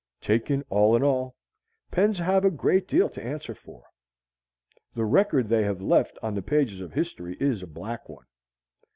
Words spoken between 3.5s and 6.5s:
for. The record they have left on the